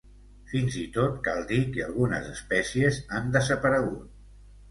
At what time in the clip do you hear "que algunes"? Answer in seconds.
1.75-2.31